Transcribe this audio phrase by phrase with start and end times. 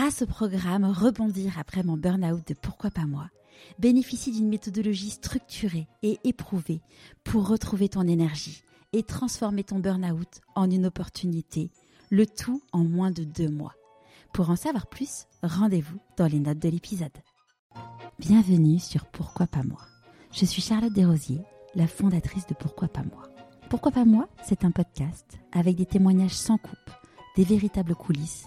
[0.00, 3.28] grâce au programme Rebondir après mon burn-out de Pourquoi pas moi,
[3.78, 6.80] bénéficie d'une méthodologie structurée et éprouvée
[7.22, 8.62] pour retrouver ton énergie
[8.94, 11.70] et transformer ton burn-out en une opportunité,
[12.08, 13.74] le tout en moins de deux mois.
[14.32, 17.18] Pour en savoir plus, rendez-vous dans les notes de l'épisode.
[18.18, 19.82] Bienvenue sur Pourquoi pas moi.
[20.32, 21.42] Je suis Charlotte Desrosiers,
[21.74, 23.28] la fondatrice de Pourquoi pas moi.
[23.68, 26.90] Pourquoi pas moi C'est un podcast avec des témoignages sans coupe,
[27.36, 28.46] des véritables coulisses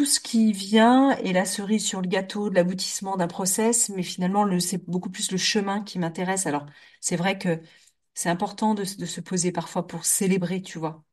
[0.00, 4.02] tout ce qui vient est la cerise sur le gâteau de l'aboutissement d'un process, mais
[4.02, 6.46] finalement, c'est beaucoup plus le chemin qui m'intéresse.
[6.46, 6.64] Alors,
[7.02, 7.60] c'est vrai que
[8.14, 11.04] c'est important de, se poser parfois pour célébrer, tu vois.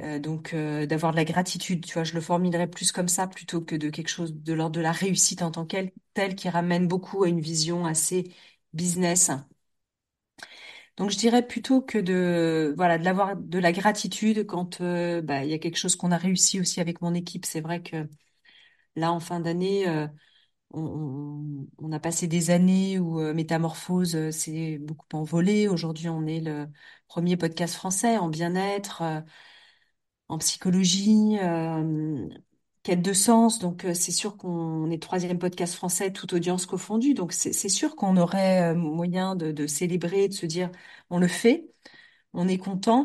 [0.00, 3.26] Euh, donc, euh, d'avoir de la gratitude, tu vois, je le formulerais plus comme ça
[3.26, 6.48] plutôt que de quelque chose de l'ordre de la réussite en tant qu'elle, telle qui
[6.48, 8.32] ramène beaucoup à une vision assez
[8.72, 9.30] business
[10.98, 15.44] donc je dirais plutôt que de voilà de l'avoir de la gratitude quand euh, bah,
[15.44, 17.46] il y a quelque chose qu'on a réussi aussi avec mon équipe.
[17.46, 18.08] C'est vrai que
[18.96, 20.08] là en fin d'année, euh,
[20.72, 25.68] on, a passé des années où euh, Métamorphose s'est beaucoup envolé.
[25.68, 26.68] Aujourd'hui, on est le
[27.08, 29.02] premier podcast français en bien-être,
[30.28, 31.36] en psychologie
[32.88, 33.58] quête de sens.
[33.58, 37.12] Donc, euh, c'est sûr qu'on est troisième podcast français, toute audience confondue.
[37.14, 40.70] Donc, c'est sûr qu'on aurait euh, moyen de, célébrer, de se dire,
[41.10, 41.68] on le fait,
[42.34, 43.04] on est content,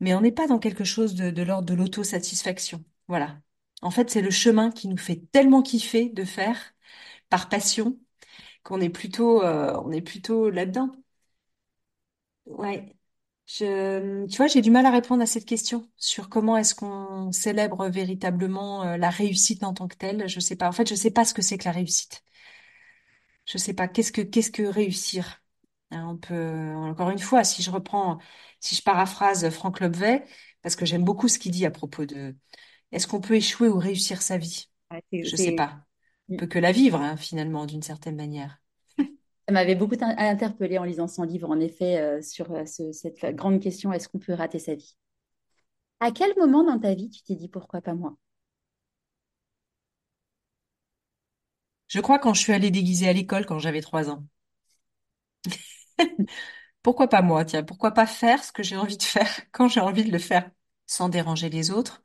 [0.00, 2.84] mais on n'est pas dans quelque chose de, l'ordre de l'autosatisfaction.
[3.08, 3.40] Voilà.
[3.82, 6.74] En fait, c'est le chemin qui nous fait tellement kiffer de faire
[7.30, 7.98] par passion
[8.64, 10.92] qu'on est plutôt, euh, on est plutôt là-dedans.
[12.46, 12.94] Ouais.
[13.54, 17.32] Je, tu vois, j'ai du mal à répondre à cette question sur comment est-ce qu'on
[17.32, 20.26] célèbre véritablement euh, la réussite en tant que telle.
[20.26, 20.68] Je sais pas.
[20.68, 22.24] En fait, je sais pas ce que c'est que la réussite.
[23.44, 23.88] Je sais pas.
[23.88, 25.42] Qu'est-ce que qu'est-ce que réussir?
[25.90, 28.18] Hein, on peut encore une fois, si je reprends,
[28.58, 30.24] si je paraphrase Franck Lobvet,
[30.62, 32.34] parce que j'aime beaucoup ce qu'il dit à propos de
[32.90, 34.70] est-ce qu'on peut échouer ou réussir sa vie?
[35.12, 35.84] Je sais pas.
[36.30, 38.61] On peut que la vivre, hein, finalement, d'une certaine manière.
[39.46, 43.60] Ça m'avait beaucoup interpellée en lisant son livre, en effet, euh, sur euh, cette grande
[43.60, 44.96] question est-ce qu'on peut rater sa vie?
[46.00, 48.18] À quel moment dans ta vie tu t'es dit pourquoi pas moi?
[51.86, 54.24] Je crois quand je suis allée déguiser à l'école quand j'avais trois ans.
[56.82, 57.44] pourquoi pas moi?
[57.44, 60.18] Tiens, pourquoi pas faire ce que j'ai envie de faire quand j'ai envie de le
[60.18, 60.50] faire,
[60.86, 62.02] sans déranger les autres,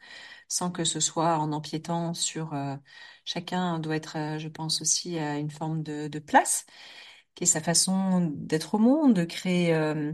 [0.48, 2.76] sans que ce soit en empiétant sur euh,
[3.26, 6.66] chacun doit être, je pense aussi à une forme de place
[7.38, 9.76] qui sa façon d'être au monde, de créer.
[9.76, 10.14] Euh,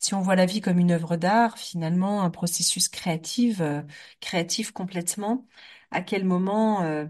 [0.00, 3.82] si on voit la vie comme une œuvre d'art, finalement, un processus créatif, euh,
[4.20, 5.46] créatif complètement,
[5.92, 7.06] à quel moment, euh,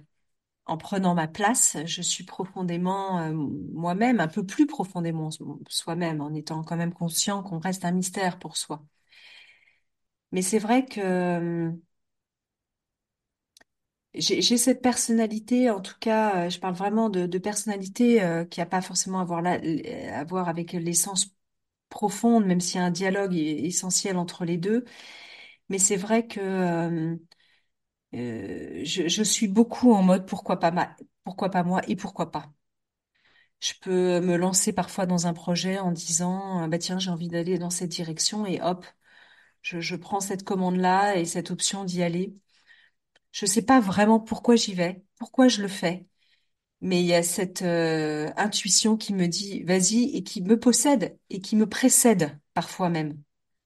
[0.66, 5.30] en prenant ma place, je suis profondément moi-même, un peu plus profondément
[5.68, 8.84] soi-même, en étant quand même conscient qu'on reste un mystère pour soi.
[10.32, 11.72] Mais c'est vrai que
[14.20, 18.66] j'ai cette personnalité, en tout cas, euh, je parle vraiment de, personnalité euh, qui n'a
[18.66, 21.34] pas forcément à voir, à voir avec l'essence
[21.90, 24.84] profonde, même s'il y a un dialogue essentiel entre les deux.
[25.68, 26.40] Mais c'est vrai que
[28.14, 30.72] euh, je, suis beaucoup en mode pourquoi pas,
[31.64, 32.52] moi et pourquoi pas.
[33.60, 37.58] Je peux me lancer parfois dans un projet en disant bah tiens j'ai envie d'aller
[37.58, 38.86] dans cette direction et hop
[39.62, 42.34] je, je prends cette commande là et cette option d'y aller.
[43.32, 46.06] Je sais pas vraiment pourquoi j'y vais, pourquoi je le fais,
[46.82, 51.18] mais il y a cette euh, intuition qui me dit vas-y et qui me possède
[51.30, 53.22] et qui me précède parfois même,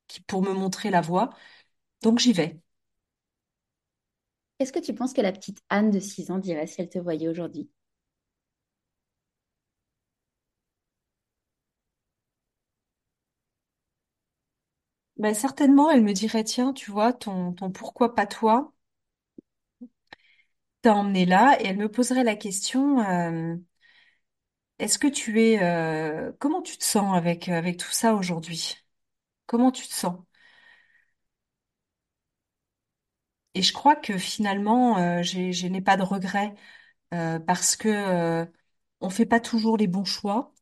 [0.09, 1.31] qui pour me montrer la voie.
[2.03, 2.61] Donc j'y vais.
[4.59, 6.99] Qu'est-ce que tu penses que la petite Anne de 6 ans dirait si elle te
[6.99, 7.71] voyait aujourd'hui?
[15.17, 18.74] Ben, certainement, elle me dirait, tiens, tu vois, ton, ton pourquoi pas toi,
[20.85, 23.57] t'a emmené là et elle me poserait la question, euh,
[24.79, 28.77] est-ce que tu es, euh, comment tu te sens avec, avec tout ça aujourd'hui?
[29.47, 30.19] Comment tu te sens?
[33.55, 36.55] Et je crois que finalement, euh, je n'ai pas de regrets
[37.47, 38.47] parce que
[39.01, 40.53] on fait pas toujours les bons choix.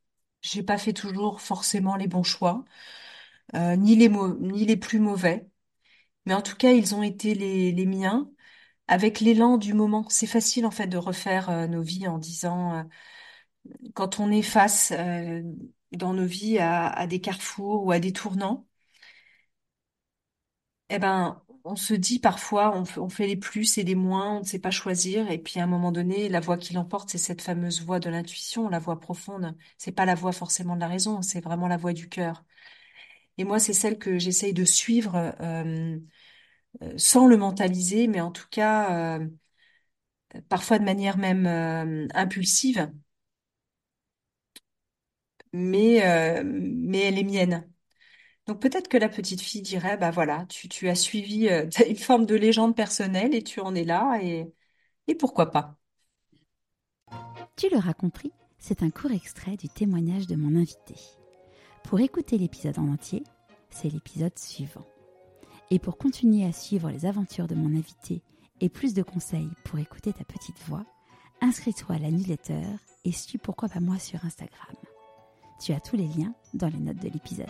[0.42, 2.64] J'ai pas fait toujours forcément les bons choix,
[3.54, 4.08] ni les
[4.40, 5.48] ni les plus mauvais.
[6.26, 8.30] Mais en tout cas, ils ont été les, les miens
[8.92, 10.06] avec l'élan du moment.
[10.10, 12.86] C'est facile en fait de refaire nos vies en disant
[13.94, 15.42] quand on est face euh,
[15.92, 18.66] dans nos vies à, des carrefours ou à des tournants,
[20.90, 24.44] eh ben, on se dit parfois, on, fait- les plus et les moins, on ne
[24.44, 25.30] sait pas choisir.
[25.30, 28.10] Et puis à un moment donné, la voix qui l'emporte, c'est cette fameuse voix de
[28.10, 29.56] l'intuition, la voix profonde.
[29.78, 32.44] C'est pas la voix forcément de la raison, c'est vraiment la voix du cœur.
[33.38, 36.00] Et moi, c'est celle que j'essaye de suivre euh, euh,
[36.96, 39.26] sans le mentaliser, mais en tout cas, euh,
[40.48, 42.90] parfois de manière même euh, impulsive,
[45.52, 47.68] mais, euh, mais elle est mienne.
[48.46, 52.26] Donc peut-être que la petite fille dirait, bah voilà, tu, as suivi euh, une forme
[52.26, 54.52] de légende personnelle et tu en es là et,
[55.08, 55.76] et pourquoi pas.
[57.56, 60.94] Tu l'auras compris, c'est un court extrait du témoignage de mon invité.
[61.84, 63.22] Pour écouter l'épisode en entier,
[63.70, 64.86] c'est l'épisode suivant.
[65.72, 68.20] Et pour continuer à suivre les aventures de mon invité
[68.60, 70.84] et plus de conseils pour écouter ta petite voix,
[71.40, 72.60] inscris-toi à la newsletter
[73.06, 74.76] et suis pourquoi pas moi sur Instagram.
[75.64, 77.48] Tu as tous les liens dans les notes de l'épisode.